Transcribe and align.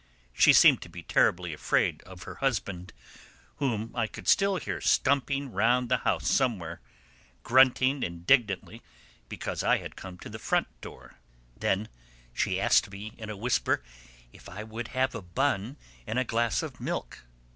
She 0.33 0.51
seemed 0.51 0.81
to 0.81 0.89
be 0.89 1.03
terribly 1.03 1.53
afraid 1.53 2.01
of 2.07 2.23
her 2.23 2.33
husband 2.41 2.91
whom 3.57 3.95
I 3.95 4.07
could 4.07 4.27
still 4.27 4.55
hear 4.55 4.81
stumping 4.81 5.51
round 5.51 5.89
the 5.89 5.97
house 5.99 6.27
somewhere, 6.27 6.81
grunting 7.43 8.01
indignantly 8.01 8.81
because 9.29 9.61
I 9.61 9.77
had 9.77 9.95
come 9.95 10.17
to 10.17 10.29
the 10.31 10.39
front 10.39 10.65
door. 10.81 11.19
Then 11.55 11.87
she 12.33 12.59
asked 12.59 12.89
me 12.89 13.13
in 13.19 13.29
a 13.29 13.37
whisper 13.37 13.83
if 14.33 14.49
I 14.49 14.63
would 14.63 14.87
have 14.87 15.13
a 15.13 15.21
bun 15.21 15.77
and 16.07 16.17
a 16.17 16.23
glass 16.23 16.63
of 16.63 16.79
milk. 16.79 17.19